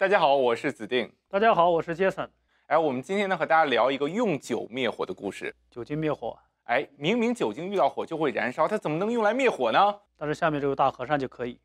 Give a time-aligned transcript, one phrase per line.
[0.00, 1.12] 大家好，我是子定。
[1.28, 2.26] 大家好，我是杰森。
[2.68, 5.54] 哎，我们今天呢和大家聊一个用酒灭火的故事。
[5.70, 9.94] 酒精灭火，哎，明明酒精遇到火就会燃烧，它怎么能用来灭火呢？
[10.16, 11.60] 但是下面这个大和尚就可以。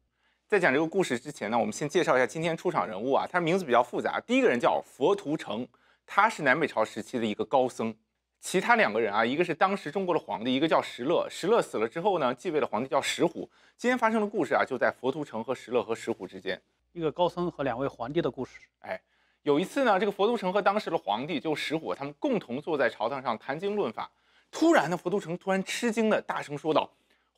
[0.49, 4.20] 在讲这个故事之前呢，我们先介绍一下今天出场人物啊，他名字比较复杂。
[4.27, 5.65] 第一个人叫佛图澄，
[6.05, 7.95] 他是南北朝时期的一个高僧。
[8.41, 11.25] 其他两个人啊，一个是当时中国的皇帝，一个叫石勒。
[11.29, 13.49] 石勒死了之后呢，继位的皇帝叫石虎。
[13.77, 16.61] 今天发生的故事啊，就在佛图澄和石勒和石虎之间。
[16.96, 18.61] 一个高僧和两位皇帝的故事。
[18.80, 18.98] 哎，
[19.41, 24.10] 有一次呢，这个佛都城和当时的皇帝就石虎，他们共同坐在朝堂上谈经论法。
[24.50, 26.89] 突然呢，佛都城突然吃惊的大声说道：“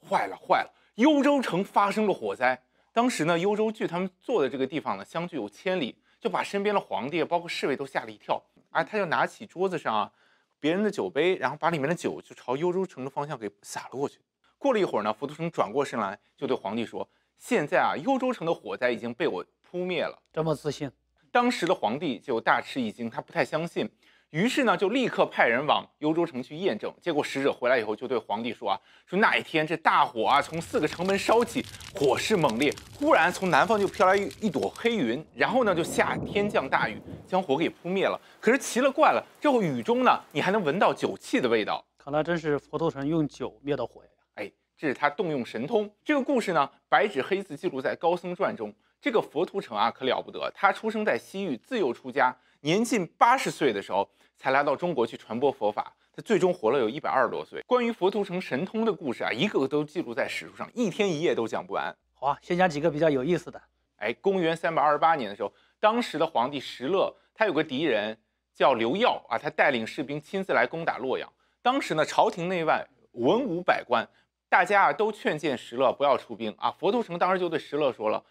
[0.08, 0.72] 坏了，坏了！
[0.98, 2.62] 幽州城发生了火灾。”
[2.94, 8.39] 当时呢，幽州距他们坐的这个地方呢，相距有千里，就把身边的皇帝包括侍卫都吓了一跳。
[8.70, 10.12] 啊，他就拿起桌子上啊。
[10.59, 14.20] 别人的酒杯，然后把里面的酒就朝幽州城的方向给洒了过去。
[14.59, 20.89] 过了一会儿呢，佛都城转过身来，就对皇帝说：“现在啊，幽州城的火灾已经被我扑灭了。”这么自信，
[21.31, 23.89] 当时的皇帝就大吃一惊，他不太相信。
[24.31, 26.94] 于是呢，就立刻派人往幽州城去验证。
[27.02, 38.20] 结果使者回来以后，就对皇帝说啊，说那一天这大火啊，从四个城门烧起，火势猛烈，忽然从南方就飘来一一朵黑云，然后呢就下天降大雨，将火给扑灭了。
[38.42, 41.83] 可是奇了怪了，这雨中呢，你还能闻到酒气的味道。
[41.97, 44.09] 看来真是佛头城用酒灭的火呀！
[44.36, 45.89] 哎，这是他动用神通。
[46.03, 48.73] 这个故事呢，白纸黑字记录在《高僧传》中。
[49.08, 52.36] 这个佛图澄啊，可了不得，他出生在西域，自幼出家。
[52.59, 54.05] 年近八十岁的时候，
[54.36, 55.95] 才来到中国去传播佛法。
[56.14, 57.64] 他最终活了有一百二十多岁。
[57.66, 61.95] 关于佛图澄神通的故事啊，一个个都记录在史书上，一天一夜都讲不完。
[62.16, 63.61] 好啊，先讲几个比较有意思的。
[63.95, 68.19] 哎，公元三百二十八年的时候，当时的皇帝石勒，他有个敌人
[68.53, 71.31] 叫刘耀啊，他带领士兵亲自来攻打洛阳。
[71.61, 74.05] 当时呢，朝廷内外文武百官，
[74.49, 76.69] 大家啊都劝谏石勒不要出兵啊。
[76.77, 78.21] 佛图澄当时就对石勒说了。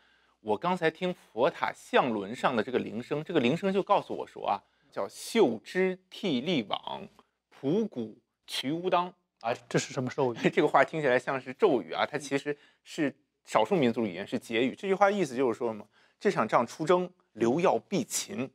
[0.47, 7.05] 我刚才听佛塔象轮上的这个铃声，这个铃声就告诉我说啊，叫袖之涕利往，
[7.51, 8.17] 仆谷
[8.47, 10.39] 渠乌当啊，这是什么咒语？
[10.51, 13.13] 这个话听起来像是咒语啊，它其实是
[13.45, 14.77] 少数民族语言，是结语。
[14.77, 15.85] 这句话意思就是说什么？
[16.21, 18.49] 这场仗出征，刘耀必擒，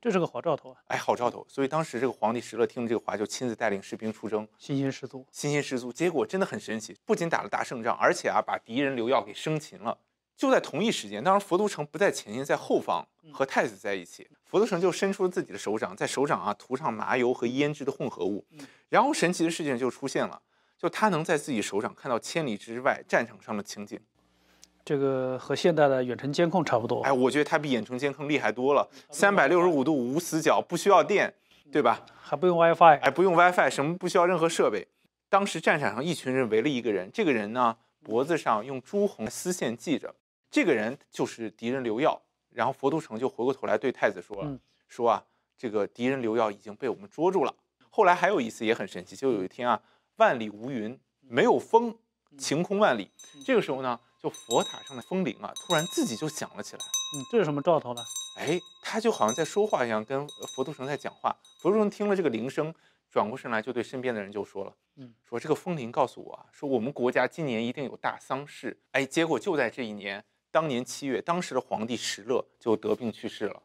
[0.00, 0.82] 这是个好兆头啊！
[0.88, 1.46] 哎，好兆头。
[1.48, 5.92] 所以当时这个皇帝石勒听了这个话，就亲自带领士兵出征，信心十足，信心十足。
[5.92, 9.96] 结果真的很神奇，不仅打了大胜仗，而且啊，把敌人刘耀给生擒了。
[10.36, 14.26] 就在同一时间，当然佛都城不在前线，在后方和太子在一起。
[14.44, 18.44] 佛都城就伸出了自己的手掌，在手掌啊涂上麻油和胭脂的混合物，
[18.88, 20.40] 然后神奇的事情就出现了，
[20.78, 23.98] 就他能在自己手掌看到千里之外战场上的情景。
[24.84, 27.00] 这个和现代的远程监控差不多。
[27.02, 31.32] 哎，我觉得他比远程监控厉害多了，三百六十五度无死角，不需要电，
[31.72, 32.04] 对吧？
[32.20, 34.86] 还不用 WiFi，哎，不用 WiFi，什么不需要任何设备。
[35.28, 40.14] 当时战场上一群人围了一个人，这个人呢脖子上用朱红丝线系着。
[40.54, 44.56] 这个人就是敌人刘耀，然后佛都城就回过头来对太子说了，
[44.86, 45.24] 说啊，
[45.58, 47.52] 这个敌人刘耀已经被我们捉住了。
[47.90, 49.82] 后来还有一次也很神奇，就有一天啊，
[50.18, 51.98] 万里无云，没有风，
[52.38, 53.10] 晴空万里。
[53.44, 56.84] 这个时候呢，就佛塔上的风铃啊，突然自己就响了起来。
[57.16, 58.00] 嗯，这是什么兆头呢？
[58.38, 61.36] 哎，他就好像在说话一样，跟佛都城在讲话。
[61.58, 62.72] 佛都城听了这个铃声，
[63.10, 68.80] 转过身来就对身边的人就说了，嗯，说这个风铃告诉我啊，说我们国家今年一定有大丧事。
[68.92, 70.24] 哎，结果就在这一年。
[70.54, 73.60] 当年七月，当时的皇帝石勒就得病去世了。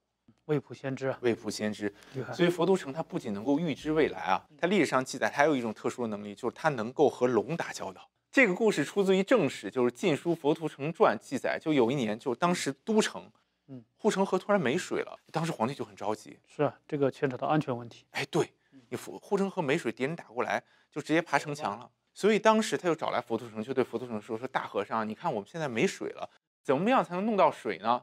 [0.45, 1.93] 未卜先知啊，未卜先知，
[2.33, 8.09] 所以佛都城它不仅能够预知未来啊，它历史上记载，它还有一种特殊的能力，就是它能够和龙打交道。
[8.31, 13.31] 这个故事出自于正史，就是《晋书·佛图澄传》记载，就有一年，就当时都城，
[13.67, 16.39] 嗯，护城河突然没水了，当时皇帝就很着急。
[16.47, 18.07] 是啊，这个牵扯到安全问题。
[18.09, 18.51] 哎，对
[18.89, 21.87] 你护护城河没水，敌人打过来就直接爬城墙了。
[22.15, 26.27] 所以当时他就找来佛图澄，就对佛图澄说：“说大和尚，你看我们现在没水了。”
[26.69, 27.99] 怎么样才能弄到水呢？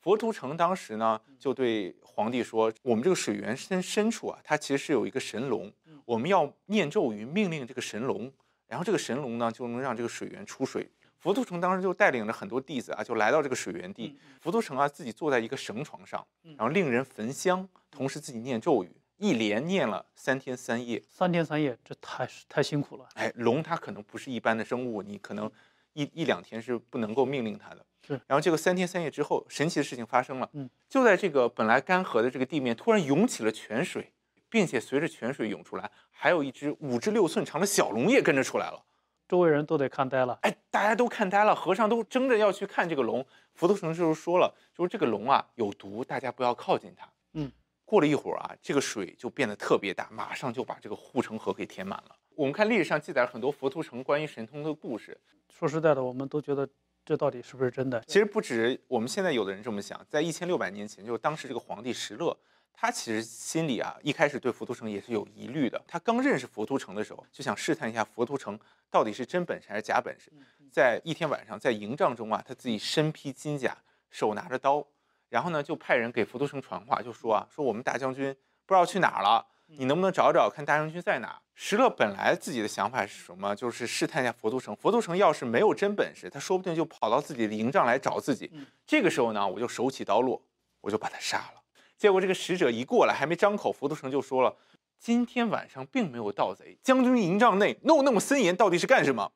[0.00, 5.72] 佛图澄当时呢就对皇帝说：“我们这个水源深深处啊，它其实是有一个神龙，
[6.04, 8.28] 我们要念咒语命令这个神龙，
[8.66, 10.90] 然后这个神龙呢就能让这个水源出水。”
[11.20, 14.18] 佛图澄当时就带领着很多弟子啊，就来到这个水源地。
[14.40, 21.00] 佛图澄啊自己坐在一个绳床上，然后令人焚香，同时自己念咒语，一连念了三天三夜。
[21.08, 23.08] 三天三夜，这太太辛苦了。
[23.14, 25.48] 哎，龙它可能不是一般的生物，你可能
[25.92, 27.84] 一一两天是不能够命令它的。
[28.06, 30.48] 然后这个三天三夜之后，神奇的事情发生了。
[30.54, 34.10] 嗯，就在这个本来干涸的这个地面，突然涌起了泉水，
[34.48, 38.82] 并且随着泉水涌出来，还有一只五至六寸长的小龙也跟着出来了。
[39.28, 40.38] 周围人都得看呆了。
[40.40, 43.22] 哎，大家都看呆了，和尚都争着要去看这个龙。
[43.52, 47.06] 佛陀神就说了，就是这个龙啊有毒，大家不要靠近它。
[47.34, 47.52] 嗯，
[47.84, 52.16] 过了一会儿啊，这个水就变得特别大，马上就把这个护城河给填满了。
[52.34, 55.20] 我们看历史上记载了很多佛图城关于神通的故事。
[55.50, 56.66] 说实在的，我们都觉得。
[57.08, 57.98] 这到底是不是真的？
[58.06, 62.36] 其实不止我们现在有的人这么想，在一千六百年前，就是当时这个皇帝石勒，
[62.70, 65.82] 他其实心里啊一开始对佛图澄也是有疑虑的。
[65.88, 68.60] 他刚认识佛图澄的时候，就想试探一下佛图澄
[68.90, 70.30] 到底是真本事还是假本事。
[70.70, 73.74] 在一天晚上，在营帐中啊，他自己身披金甲，
[74.10, 74.86] 手拿着刀，
[75.30, 79.46] 然后呢就派人给佛图澄传话，就说啊，说我们大将军不知道去哪儿了。
[79.70, 81.40] 你能不能找找看大将军在哪？
[81.54, 83.54] 石勒本来自己的想法是什么？
[83.54, 84.74] 就是试探一下佛都城。
[84.74, 88.50] 佛都城要是没有真本事，他说不定就跑到自己的营帐来找自己。
[88.86, 90.40] 这个时候呢，我就手起刀落，
[90.80, 91.62] 我就把他杀了。
[91.96, 94.56] 结果这个使者一过来，还没张口，佛都城就说了
[94.98, 99.30] ：“今天晚上并没有盗贼，将军营帐内弄那么森严，到底是干什么？”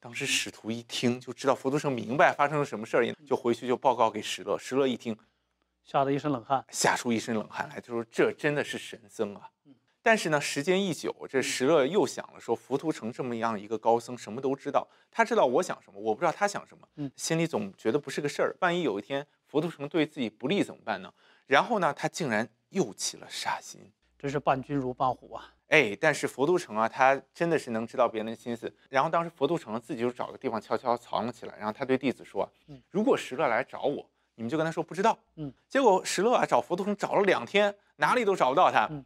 [0.00, 4.56] 当时使徒一听就知道佛都城明白发生了什么事儿，就回去就报告给石勒。
[4.56, 5.16] 石勒一听。
[5.84, 9.50] 吓得一身冷汗，吓出一身冷汗来，就说这真的是神僧啊！
[10.04, 18.56] 但是呢，时间一久，这石勒又想了，说浮屠城这么样一个高僧，什么都知道，他知道我想什么，我不知道他想什么，嗯，心里总觉得不是个事儿。
[18.60, 21.12] 万一有一天浮屠城对自己不利怎么办呢？
[21.46, 25.54] 然后呢，他竟然又起了杀心，真是伴君如伴虎啊！
[25.68, 28.74] 哎，但是佛都城啊，他真的是能知道别人的心思。
[28.88, 34.08] 然后当时佛都城自己就找个地方悄悄藏了起来，然后他对弟子说，嗯，如果石勒来找我。
[34.34, 39.04] 你们就跟他说不知道，嗯，结果石勒啊找佛图澄找了两天，哪里都找不到他，嗯，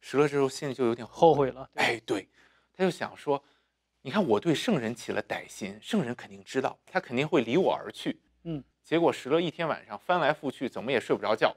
[0.00, 2.28] 石勒这时候心里就有点后悔了，哎，对，
[2.72, 3.42] 他就想说，
[4.02, 11.54] 你看我对圣人起了歹心，圣人肯定知道，他肯定会离我而去，嗯，结果石勒一天晚上翻来覆去，怎么也睡不着觉，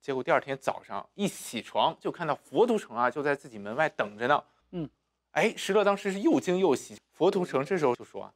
[0.00, 4.90] 结果第二天早上一起床就看到佛图澄啊就在自己门外等着呢，嗯，
[5.30, 8.34] 哎，石勒当时是又惊又喜，佛图澄这时候就说，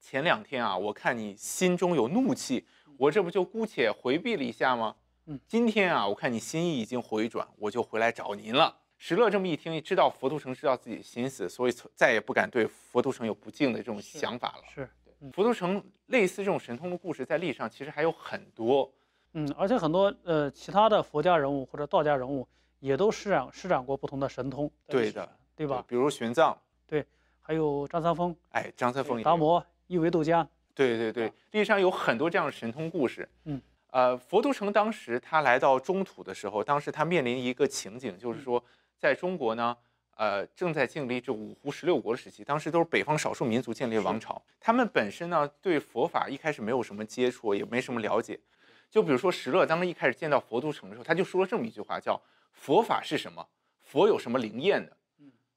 [0.00, 2.66] 前两天啊，我看你心中有怒气。
[2.98, 4.94] 我这不就姑且回避了一下吗？
[5.26, 8.74] 嗯，今天啊，我看你心意已经回转，我就回来找您了。
[8.96, 14.62] 石勒这么一听，知道佛图城知道自己的心思，所以再也不敢对佛图城有不敬的这种想法了。
[14.72, 14.88] 是，
[15.32, 18.90] 佛图城类似这种神通的故事，在历史上其实还有很多。
[19.32, 22.46] 嗯，而且很多呃其他的佛家人物或者道家人物
[22.78, 24.70] 也都施展施展过不同的神通。
[24.86, 25.84] 对的，对吧？
[25.86, 26.56] 比如玄奘。
[26.86, 27.04] 对，
[27.42, 28.34] 还有张三丰。
[28.50, 29.22] 哎，张三丰。
[29.22, 30.48] 达摩一苇渡江。
[30.76, 33.26] 对对对，历史上有很多这样的神通故事。
[33.44, 33.58] 嗯，
[33.92, 38.62] 呃，佛都城当时他来到中土的时候，当时他面临一个情景，就是说，
[38.98, 39.74] 在中国呢，
[40.16, 48.38] 呃，正在经历这五胡十六国的时期，当时都是北方少数民族建立王朝，他们本身呢对佛法一开始没有什么接触，也没什么了解。
[48.90, 52.20] 就比如说石勒，当时一开始见到佛都城的时候，他就说了这么一句话，叫
[52.52, 53.48] “佛法是什么？
[53.80, 54.94] 佛有什么灵验的？”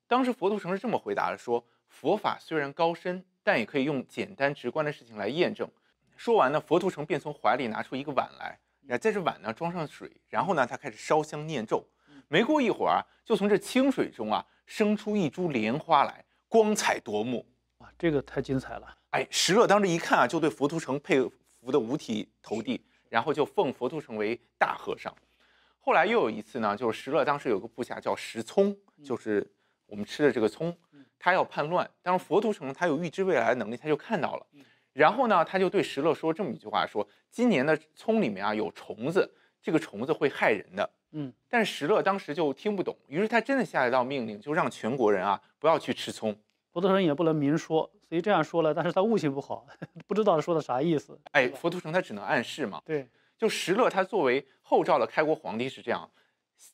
[0.07, 5.69] 当时佛都城是这么回答的，说：“佛法虽然高深。”但也可以用简单直观的事情来验证。
[6.15, 8.59] 说完呢，佛图澄便从怀里拿出一个碗来，
[8.97, 11.86] 在这碗呢装上水，然后呢他开始烧香念咒。
[12.27, 17.45] 没过一会儿啊，就从这清水中啊生出一株莲花来，光彩夺目。
[17.80, 18.97] 哇，这个太精彩了！
[19.12, 21.21] 哎，石勒当时一看啊，就对佛图澄佩
[21.62, 25.15] 服的五体投地，然后就奉佛图澄为大和尚。
[25.80, 29.50] 后来又有一次呢，就是石勒当时有个部下叫石聪，就是
[29.88, 30.77] 我们吃的这个葱。
[31.19, 34.48] 他要叛乱，但是佛图澄他有预知未来的能力，他就看到了。
[34.94, 39.31] 然后呢，他就对石勒说这么一句话：说今年的葱里面啊有虫子，
[39.62, 40.89] 这个虫子会害人的。
[41.12, 46.36] 嗯，但是石勒当时就听不懂，于是他真的下了一道命令，就让全国人啊不要去吃葱。
[46.71, 49.65] 佛图澄也不能明说，所以这样说了，但是他悟性不好，
[50.07, 51.19] 不知道说的啥意思。
[51.31, 52.81] 哎，佛图澄他只能暗示嘛。
[52.86, 53.07] 对，
[53.38, 56.10] 就石勒他作为后赵的开国皇帝是这样。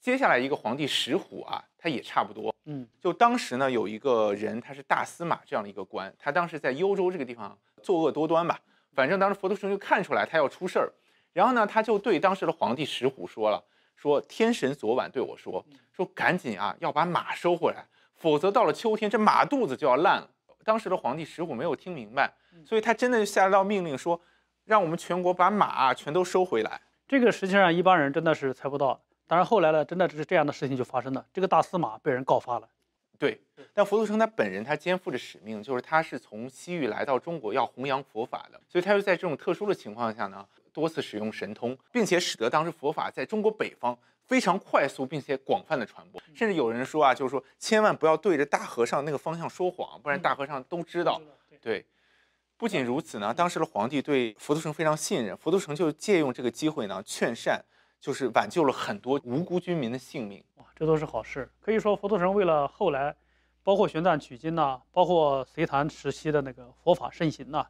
[0.01, 2.54] 接下来一个皇帝石虎啊，他也差不多。
[2.65, 8.59] 嗯，就当时呢，有一个人，他是大司马这样的一个官，他当时在幽州这个地方作恶多端吧。
[8.93, 10.91] 反正当时佛图澄就看出来他要出事儿，
[11.33, 13.63] 然后呢，他就对当时的皇帝石虎说了
[13.95, 20.29] ：“说天神昨晚对我说，说赶紧啊要把马收回来，否则到了秋天这马肚子就要烂了。”
[20.63, 22.33] 当时的皇帝石虎没有听明白，
[22.65, 24.19] 所以他真的就下了道命令说，
[24.63, 26.81] 让我们全国把马全都收回来。
[27.07, 28.99] 这个实际上一般人真的是猜不到。
[29.27, 31.25] 当然后来呢，真的是这样的事情就发生了。
[31.33, 32.69] 这个大司马被人告发了，
[33.17, 33.39] 对。
[33.73, 46.21] 但佛图澄他本人他肩负着使命，就是他是从西域来到中国要弘扬佛法的，所以他就在这种特殊的情况下呢，多次使用神通，并且使得当时佛法在中国北方非常快速并且广泛的传播。
[46.33, 51.21] 甚至有人说啊，就是说千万不要对着大和尚那个方向说谎，不然大和尚都知道。
[51.59, 51.85] 对。
[52.57, 57.61] 不仅如此呢，当时的皇帝对佛图澄非常信任，佛图澄就借用这个机会呢劝善。
[58.05, 61.51] 就是挽救了很多无辜军民的性命，哇，这都是好事。
[61.59, 63.15] 可以说，佛陀城为了后来，
[63.63, 67.65] 包括玄奘取经呐，包括隋唐时期的那个佛法盛行呐，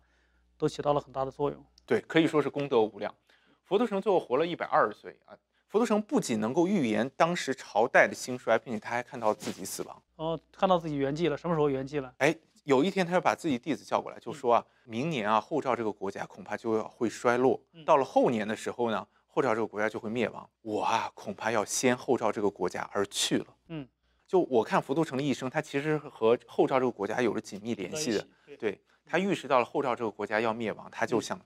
[0.58, 1.66] 都起到了很大的作用。
[1.86, 3.16] 对，可以说是功德无量。
[3.64, 5.34] 佛陀城最后活了一百二十岁啊！
[5.70, 10.04] 佛陀城不仅能够预言当时朝代的兴衰，并且他还看到自己死亡。
[10.18, 12.14] 哦，看到自己圆寂了，什么时候圆寂了？
[12.18, 17.58] 哎，有一天，他就把自己弟子叫过来，就说啊，明年啊，后赵这个国家恐怕就要会衰落。
[17.86, 20.50] 到了后年的时候呢，后赵这个国家就会灭亡。
[20.62, 23.48] 我啊，恐怕要先后赵这个国家而去了。
[23.68, 23.86] 嗯，
[24.26, 28.26] 就我看佛都城的一生，他其实和后赵这个国家有着紧密联系的。
[28.58, 31.38] 对他预示到了后赵这个国家要灭亡，他就想，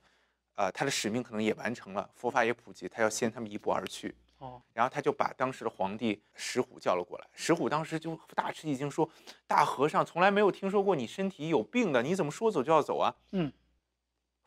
[0.53, 4.13] 呃，他的使命可能也完成了，佛法也普及，他要先他们一步而去。
[4.38, 7.27] 哦，然后他就把当时的皇帝石虎叫了过来。
[7.34, 9.10] 石虎当时就大吃一惊，说
[9.48, 13.51] ：“大和尚从来没有听说过你身体有病的，你怎么说走就要走啊？”嗯，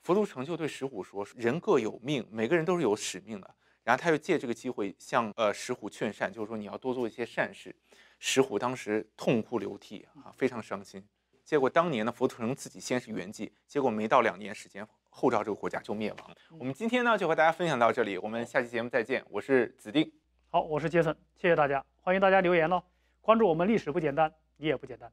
[0.02, 3.54] 佛都城就对石虎说：“人各有命，每个人都是有使命的。”
[3.84, 7.74] 然后他又借这个机会向呃石虎劝善，就是说你要多做一些善事。
[8.18, 11.04] 石虎当时痛哭流涕啊，非常伤心。
[11.44, 14.86] 结果当年呢，佛都城自己先是圆寂，结果没到两年时间。
[15.10, 16.36] 后赵这个国家就灭亡了。
[16.58, 19.24] 我们今天呢就和大家分享到这里，我们下期节目再见。
[19.28, 20.10] 我是子定，
[20.48, 22.82] 好，我是杰森，谢谢大家，欢迎大家留言喽，
[23.20, 25.12] 关注我们历史不简单，你也不简单。